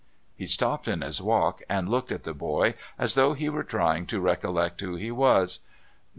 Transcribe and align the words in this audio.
He 0.35 0.47
stopped 0.47 0.87
in 0.87 1.01
his 1.01 1.21
walk 1.21 1.61
and 1.69 1.87
looked 1.87 2.11
at 2.11 2.23
the 2.23 2.33
boy 2.33 2.73
as 2.97 3.13
though 3.13 3.33
he 3.35 3.49
were 3.49 3.63
trying 3.63 4.07
to 4.07 4.19
recollect 4.19 4.81
who 4.81 4.95
he 4.95 5.11
was. 5.11 5.59